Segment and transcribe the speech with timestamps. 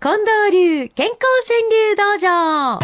[0.00, 2.78] 近藤流健康川柳道場。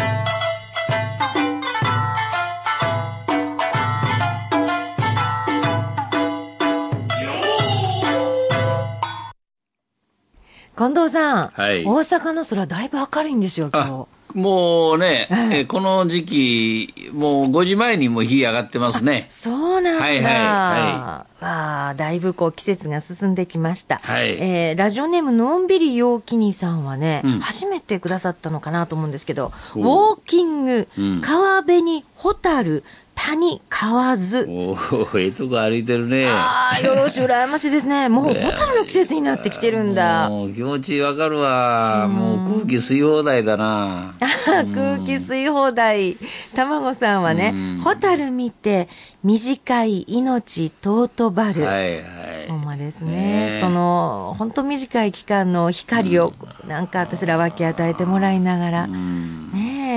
[10.75, 14.24] 近藤さん、はい大阪の空だいぶ明るいんですよ、今日。
[14.35, 19.25] もうね、えええこの時期、もう5時前にもう日上がってますね。
[19.29, 20.03] そうなんだ。
[20.05, 23.99] はいはいはわあ、だいぶこう季節が進んできました。
[24.03, 32.83] はいえーラジオネームのんびり陽気にさんはね、うん初めてくださったのかなと思うんですけど、ウおォーキング、うん川辺にホタル、
[33.15, 34.45] 谷、河津。
[34.47, 36.27] おお、ええとこ歩いてるね。
[36.27, 38.07] ああ、よろし羨ましいですね。
[38.09, 40.29] もうホタルの季節になってきてるんだ。
[40.29, 42.07] もう気持ちわかるわ。
[42.07, 44.13] もう空気吸い放題だな。
[44.19, 46.17] 空気吸い放題。
[46.55, 48.87] 卵さんはねうん、ホタル見て、
[49.23, 51.63] 短い命尊ばる。
[51.63, 51.99] はいは
[52.47, 52.49] い。
[52.49, 53.11] ほんまですね。
[53.11, 56.33] ねえその、本当短い期間の光を、
[56.67, 59.44] なんか私ら分け与えてもらいながら、うん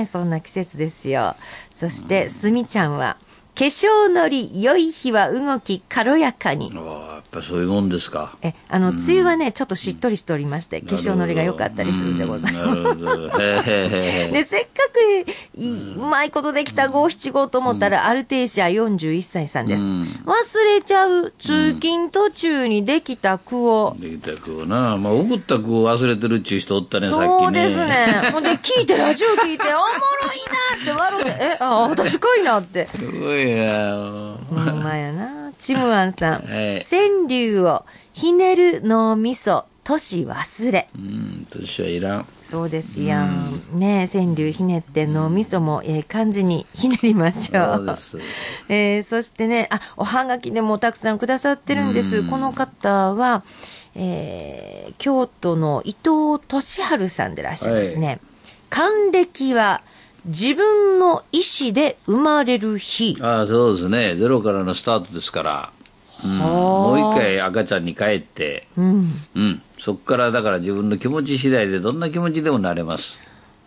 [0.05, 1.35] そんな季節ですよ。
[1.69, 3.17] そして、すみちゃんは、
[3.55, 6.71] 化粧のり、良い日は動き軽やかに。
[6.75, 8.37] ああやっぱそういうもんですか。
[8.41, 14.31] え、あの、梅雨はね、ちょっとしっとりしておりまして、化粧のりが良かったりするんでございます。
[14.31, 19.85] で、せっかくいいうまいことできた五七五と思ったら、アルテーシア41歳さんです。
[19.85, 20.33] うん忘
[20.75, 24.97] れちゃう通勤途中にできた句を、できた句をな。
[24.97, 27.09] まあ、送った句を忘れてるっちゅう人おったね。
[27.09, 28.31] そうですね。
[28.31, 29.83] ほんで、聞いて、ラジオ聞いて、おも
[30.23, 32.87] ろいなって笑って、え、あ、私かいなって。
[32.95, 33.48] すごいな。
[34.49, 35.51] ほんまやな。
[35.57, 36.41] ちむあんさん。
[36.43, 40.87] はい川柳をひねる脳みそ、年忘れ。
[40.95, 42.25] うん、年はいらん。
[42.41, 43.39] そうですやん。
[43.73, 47.97] ねえ、川柳ひねって脳みそもええ感じにひねりましょう。
[47.99, 48.21] そう。
[48.69, 52.23] えーそしてね、あ、おはがきでもたくさんくださってるんです。
[52.23, 53.43] この方は、
[53.95, 58.19] えー京都の伊藤俊治さんでいらっしゃいますね。
[58.69, 59.81] 還暦は
[60.29, 63.17] 自分の意思で生まれる日。
[63.19, 64.15] ああ、そうですね。
[64.15, 65.71] ゼロからのスタートですから。
[66.23, 69.11] うん、もう一回赤ちゃんに帰って、うん。
[69.35, 69.61] うん。
[69.79, 73.17] そこからだから自分の気持ち次第でどんな気持ちでもなれます。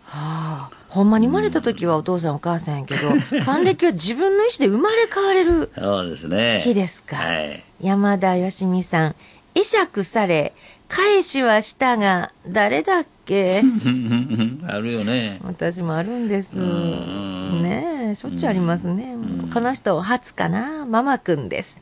[0.05, 3.09] はあ、ほんまに生まれた時はお父さんお母さんやけど、
[3.43, 6.61] 還暦は自分の意思で生まれ変われるそうですね。
[6.63, 7.17] 日ですか。
[7.17, 7.63] はい。
[7.81, 9.15] 山田よしみさん、
[9.53, 10.53] 会釈され、
[10.87, 13.63] 返しはしたが、誰だっけ
[14.67, 15.39] あるよね。
[15.43, 16.59] 私もあるんです。
[16.59, 19.15] んねえ、しょっちゅうありますね。
[19.53, 20.85] この人、初かな？
[20.85, 21.81] ママくんです。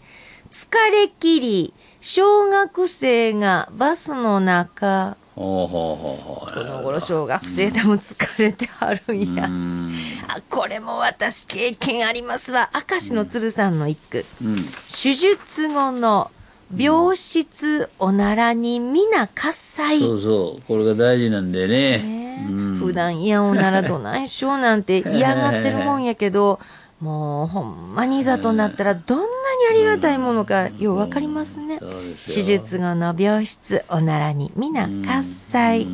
[0.50, 5.18] 疲れ切り、小学生がバスの中。
[5.34, 6.54] ほうほうほうほう。
[6.54, 9.46] この頃小学生でも疲れてはるんや。
[9.46, 9.96] うん。
[10.28, 12.70] あ、これも私経験ありますわ。
[12.90, 14.26] 明石の鶴さんの一句。
[14.44, 14.66] うん。
[14.88, 16.32] 手術後の
[16.76, 20.00] 病室おならに皆喝采。
[20.00, 20.62] そうそう。
[20.68, 22.00] これが大事なんでね。
[22.00, 22.78] ねうん。
[22.78, 26.60] 普段嫌おならどないしようなんて 嫌がってるもんやけど、
[27.02, 29.30] もうほんまにいざとなったらどんなに
[29.72, 35.88] ありがたいものかようわかりますねそうですよ手術後の病室おならに皆喝采。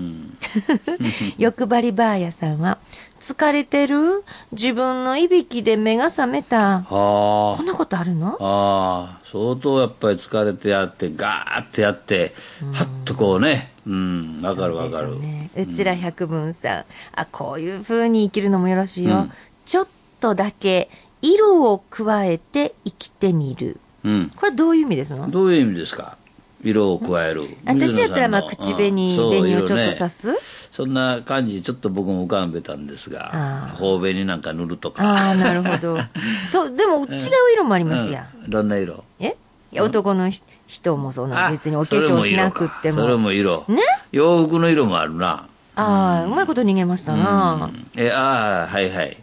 [0.99, 2.77] う ん欲張りばあやさんは、
[3.19, 4.23] 疲れてる？
[4.51, 6.81] 自分のいびきで目が覚めた？
[6.81, 8.37] はこんなことあるの？
[8.39, 8.45] あ。
[8.45, 12.33] ああ、相当やっぱり疲れてやって、ガーってやって、
[12.73, 13.71] はっとこうね。
[13.85, 14.39] うん。
[14.43, 15.19] わかるわかるそう。
[15.19, 15.49] ね。
[15.57, 16.85] うちら百分さん。
[17.15, 19.15] あ、こういう風に生きるのもよろしいよ。
[19.15, 19.31] うん
[19.65, 19.87] ちょっ
[20.21, 20.89] とだけ
[21.21, 23.79] 色を加えて生きてみる。
[24.05, 24.31] うん。
[24.33, 25.29] これどういう意味ですの？
[25.29, 26.17] どういう意味ですか？
[26.63, 27.43] 色を加える。
[27.65, 30.35] 私やったらまあ口紅、水野さんの紅をちょっとうん刺す、
[30.71, 35.03] そんな感じ、ちょっと僕も浮かべたんですが頬紅なんか塗るとか。
[35.03, 35.97] ああ、なるほど。
[36.43, 37.17] そう、でも違う
[37.53, 38.27] 色もありますやん。
[38.45, 39.03] うんどんな色？
[39.19, 39.35] え？
[39.79, 43.01] 男のひ人もそうなあ別にお化粧しなくっても。
[43.01, 43.81] それも色かそれも色。
[43.81, 43.83] ね？
[44.11, 45.47] 洋服の色もあるな。
[45.75, 47.69] ああ、うまいこと逃げましたな。
[47.95, 49.17] え、ああ、はいはい。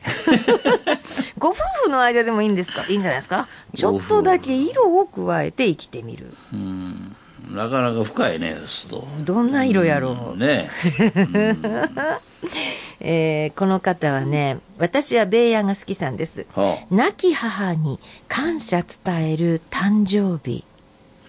[1.38, 2.84] ご夫婦の間でもいいんですか？
[2.88, 3.48] いいんじゃないですか？
[3.74, 6.32] ちょっとだけ色を加えて生きてみる。
[6.52, 7.16] うん。
[7.50, 9.08] なかなか深いね、すると。
[9.24, 10.38] どんな色やろう。
[10.38, 10.68] ね。
[13.00, 16.46] えーこの方はね、私はベイヤンが好きさんです。
[16.54, 16.86] はあ。
[16.94, 20.64] 亡き母に感謝伝える誕生日。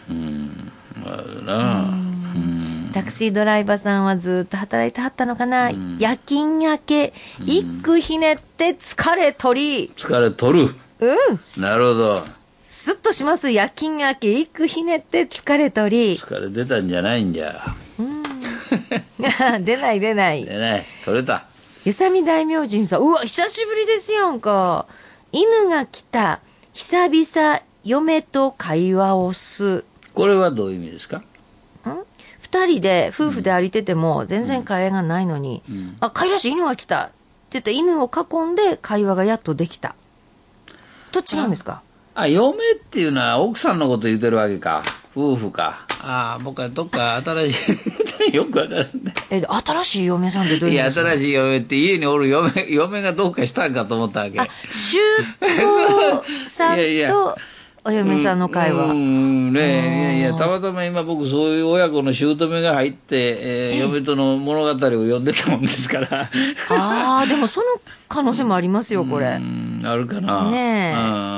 [0.09, 0.71] うん。
[1.05, 1.89] あるな。
[2.35, 2.91] うん。
[2.93, 5.69] タクシードライバーさんはずっと働いてはったのかな、
[5.99, 9.91] 夜勤明け、一句ひねって疲れ取り。
[9.97, 10.75] 疲れ取る。
[11.01, 11.13] う
[11.59, 11.61] ん。
[11.61, 12.25] なるほど。
[12.77, 13.51] スッとします。
[13.51, 16.15] 夜勤明け、一句ひねって疲れ取り。
[16.17, 17.73] 疲れ出たんじゃないんじゃ。
[19.61, 20.43] 出ない出ない。
[20.43, 21.45] でね、取れた。
[21.85, 24.87] ゆさみ大明神さん、うわ、久しぶりですやんか。
[25.31, 26.41] 犬が来た、
[26.73, 29.85] 久々、嫁と会話をす。
[30.13, 31.23] これはどういう意味ですか？
[31.85, 32.03] 二
[32.65, 35.63] 二人で夫婦で歩いてても全然会話がないのに、
[36.01, 37.13] あ、飼いらしい犬が来たって
[37.51, 39.95] 言って犬を囲んで会話がやっとできた。
[41.13, 41.81] と違うんですか？
[42.15, 44.83] あ、嫁っていうのは奥さんのこと言ってるわけか。
[45.15, 45.85] 夫婦か。
[46.01, 47.73] ああ、僕はどっか新し
[48.31, 49.13] い、 よくわからんね。
[49.29, 51.09] え、新しい嫁さんってどういや、いう意味ですか？
[51.11, 54.39] 新しい嫁って家におる嫁、嫁がどうかしたんかと思ったわけ。
[54.39, 57.37] あ、姑さん いやいやと
[57.85, 58.85] お嫁さんの会話。
[58.85, 66.29] うんうんねいやいや、たまたま今僕そういう親子の姑が入って、えー嫁との物語を読んでたもんですから。
[66.69, 67.65] ああ、でもその
[68.07, 69.27] 可能性もありますよ、これ。
[69.27, 70.49] うん、あるかな。
[70.49, 71.34] ねうんえ。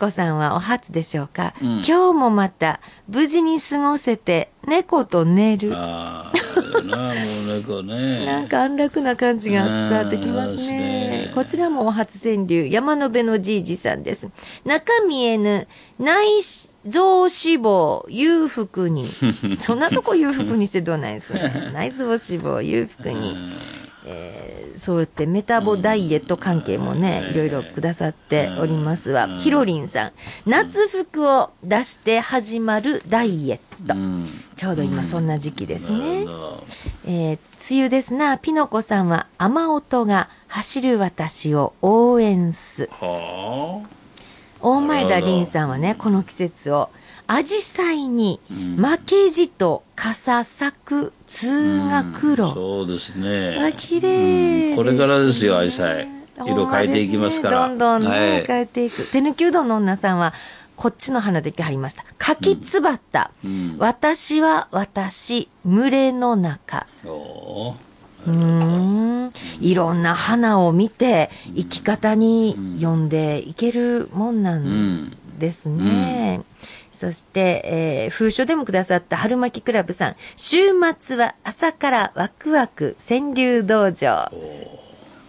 [0.00, 5.72] ー、キーコさんはお初でしょうか、うん今日もまた無事に過ごせて猫と寝る。
[5.74, 8.24] ああ、なもう猫ね。
[8.26, 11.32] なんか安楽な感じが伝わってきますねね。
[11.34, 14.30] こちらもお初川柳、山の辺のじいじさんです。
[14.64, 15.66] 中見えぬ
[15.98, 16.26] 内
[16.86, 19.08] 臓脂肪裕福に。
[19.60, 21.70] そんなとこ裕福にしてどうないですよね。
[21.72, 23.36] 内臓脂肪裕福に。
[24.76, 29.28] そうやってメタボダイエット関係もね、いろいろくださっておりますわ。
[29.28, 30.12] ひろりんさん、
[30.46, 33.94] 夏服を出して始まるダイエット。
[33.94, 34.26] うん。
[34.56, 36.26] ちょうど今そんな時期ですなね
[37.06, 37.38] えー
[37.70, 42.88] 梅雨ですな、ピノコさんは雨音が走る私を応援す。
[43.00, 43.82] は
[44.62, 46.90] 大前田凛さんはね、この季節を、
[47.32, 52.02] アジサイに負けじと傘咲く通あ。
[52.12, 52.52] 学路。
[52.54, 53.56] そうですね。
[53.62, 56.08] わ、綺麗、うんこれからですよ、アジサイ。
[56.44, 57.68] 色変えていきますから。
[57.68, 59.04] ねどんどんね、はい変えていく。
[59.12, 60.34] 手抜きうどんの女さんは、
[60.74, 62.04] こっちの花できはりました。
[62.18, 63.30] 柿つばった。
[63.44, 66.88] うん私は私、群れの中。
[67.06, 67.76] お
[68.26, 69.32] うーん。
[69.60, 75.16] いろんな花を見て、生き方に読んでいけるもんなうんん。
[75.40, 76.42] ですね。
[76.92, 80.16] そして、えー封書でもくださった春巻きクラブさん。
[80.36, 80.58] 週
[81.00, 84.30] 末は朝からワクワク川柳道場。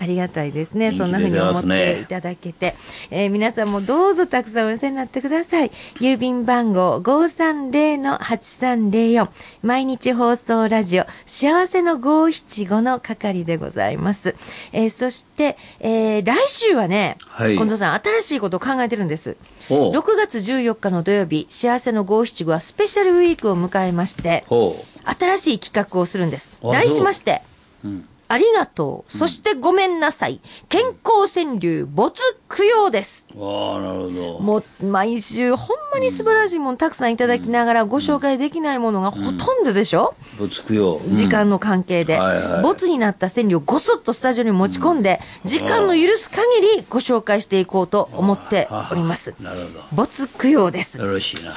[0.02, 0.92] ありがたいですね。
[0.92, 2.74] そんな風に思っ出ていただけて。
[3.12, 5.70] えー皆さんもどうぞたくさんお寄せになってください。
[6.00, 9.30] 郵便番号530-8304。
[9.62, 14.36] 毎日放送ラジオ、幸せの575の係でございます。
[14.72, 19.38] えーそして、えー来週はね、はい近藤さん、新しいことを考えてるんです。
[19.70, 26.54] ほう6月14日の土曜日、幸せの575はスペシャルウィークを迎えまして、ほ新しい企画をするんです。
[26.64, 27.44] あ題しまして、
[27.84, 27.88] う。
[27.88, 28.04] うん。
[28.32, 29.12] ありがとう。
[29.12, 30.40] そしてごめんなさい。
[30.70, 32.22] 健康川柳没
[32.56, 33.26] 供養です。
[33.36, 34.40] ああ、なるほど。
[34.40, 41.00] もう、毎週、ほんまに素晴らしいものたくさんいただきながらご紹介できないものがほとんどでしょ、ぶつくよ。
[41.10, 42.18] 時間の関係で。
[42.18, 46.42] はいはいボツになった川柳をごそっとスタジオに持ち込んで、時間の許す限
[46.78, 49.36] りご紹介していこうと思っております。
[49.40, 51.06] なるほ没供養ですど。。
[51.06, 51.56] よろしいな。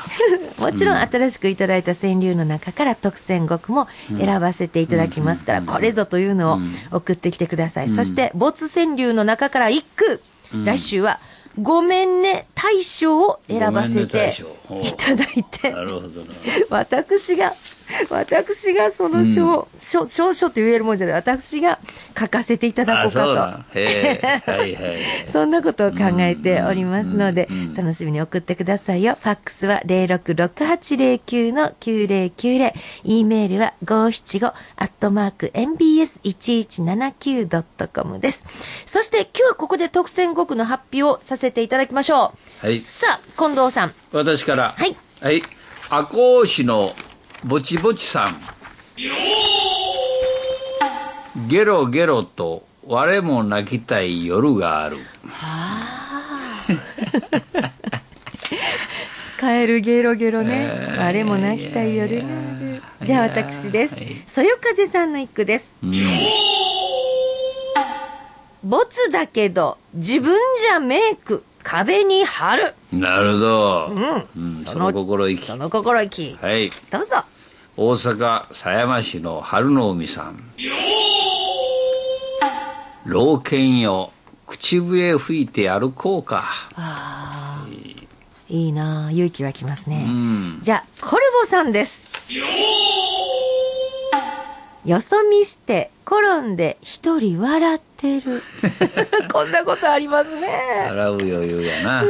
[0.58, 6.58] もちろん新しくいただいた川柳の中から特選5句も選ばせていただきますから、これぞというのを
[6.91, 7.88] 送ってきてください。
[7.88, 10.20] そして、没川柳の中から1句、
[10.65, 11.19] 来週は、
[11.61, 14.37] ごめんね大賞を選ばせて
[14.83, 15.71] いただいて。
[15.71, 16.35] な、るほどな。
[16.71, 17.55] 私が、
[18.10, 21.78] 私がその賞、賞、賞、賞って言えるもんじゃない、私が
[22.19, 23.26] 書かせていただこあうかと。
[23.26, 23.64] そうだ。
[23.75, 24.42] へえ。
[24.50, 24.98] はいはい。
[25.31, 29.19] そんなことを考えておりますので、楽しみに送ってくださいよ。
[29.20, 32.72] ファックスは066809-9090。
[33.04, 38.46] e メールは575アットマーク mbs1179.com です。
[38.86, 42.67] そして今日はここで特選5句の発表をさせていただきましょう。
[42.67, 42.81] はい。
[42.81, 43.93] さあ、近藤さん。
[44.12, 44.74] 私から。
[44.76, 44.96] はい。
[45.20, 45.43] はい。
[45.91, 46.94] 赤穂市の
[47.44, 48.36] ぼちぼちさん。
[51.48, 54.96] ゲロゲロと我も泣きたい夜がある。
[59.39, 60.70] カエルゲロゲロね。
[60.72, 62.82] えーあれも泣きたい夜がある。
[63.03, 64.06] じゃあ私ですはい。
[64.27, 65.74] そよ風さんの一句です。
[65.82, 65.93] うん。
[68.63, 72.74] ボツだけど、自分じゃメイク、壁に貼る。
[72.93, 73.86] なるほど。
[73.91, 75.56] うんうんその心意気そ。
[75.56, 76.39] の心意気。
[76.41, 76.72] はい。
[76.91, 77.24] どうぞ。
[77.76, 80.38] 大阪狭山市の春の海さん。
[83.04, 84.12] 老犬よ、
[84.46, 86.44] 口笛吹いて歩こうか。
[88.48, 90.04] いいなあ勇気はきますね。
[90.06, 90.58] うん。
[90.62, 92.04] じゃあ、コルボさんです。
[94.84, 98.40] よそ見して、転んで一人笑ってる。
[99.32, 100.46] こんなことありますね。
[100.90, 102.04] 洗う余裕やな。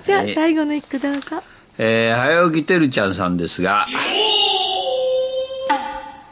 [0.00, 1.42] じゃあ、はい最後の一句どうぞ。
[1.82, 3.86] えー、早起きてるちゃんさんですが、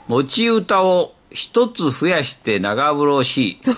[0.08, 3.60] 持ち歌を一つ増やして長風呂し。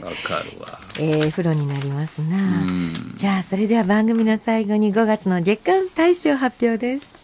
[0.00, 0.78] わかるわ。
[0.98, 2.36] えー、風呂になりますな。
[2.36, 7.15] んじゃあ、それでは番組の最後に5月の月間大賞発表です。